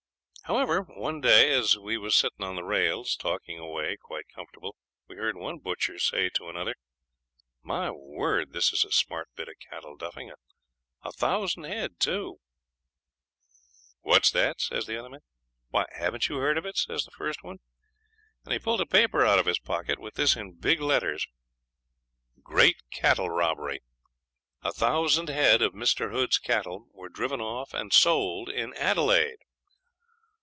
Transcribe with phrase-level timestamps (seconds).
[0.45, 4.75] However, one day, as we was sitting on the rails, talking away quite comfortable,
[5.07, 6.75] we heard one butcher say to another,
[7.63, 10.29] 'My word, this is a smart bit of cattle duffing
[11.05, 12.41] a thousand head too!'
[14.01, 15.21] 'What's that?' says the other man.
[15.69, 17.59] 'Why, haven't you heard of it?' says the first one,
[18.43, 21.25] and he pulls a paper out of his pocket, with this in big letters:
[22.43, 23.79] 'Great Cattle Robbery.
[24.63, 26.11] A thousand head of Mr.
[26.11, 29.37] Hood's cattle were driven off and sold in Adelaide.